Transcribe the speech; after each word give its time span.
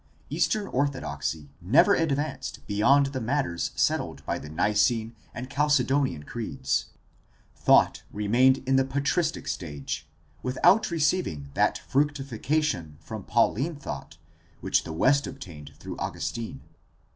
Eastern 0.31 0.65
orthodoxy 0.65 1.51
never 1.61 1.93
advanced 1.93 2.65
beyond 2.65 3.05
the 3.13 3.21
matters 3.21 3.69
settled 3.75 4.25
by 4.25 4.39
the 4.39 4.49
Nicene 4.49 5.15
and 5.31 5.47
Chalcedonian 5.47 6.23
creeds. 6.25 6.87
Thought 7.55 8.01
remained 8.11 8.63
in 8.67 8.77
the 8.77 8.83
patristic 8.83 9.47
stage 9.47 10.07
without 10.41 10.89
receiving 10.89 11.51
that 11.53 11.77
fructification 11.87 12.97
from 12.99 13.23
Pauline 13.25 13.75
thought 13.75 14.17
which 14.59 14.85
the 14.85 14.91
West 14.91 15.27
obtained 15.27 15.73
through 15.77 15.97
Augustine. 15.97 16.61